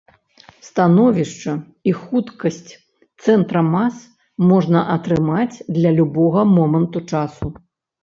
Становішча 0.69 1.53
і 1.91 1.93
хуткасць 1.99 2.71
цэнтра 3.23 3.61
мас 3.77 4.01
можна 4.55 4.79
атрымаць 4.97 5.55
для 5.81 5.89
любога 6.03 6.41
моманту 6.59 7.09
часу. 7.11 7.45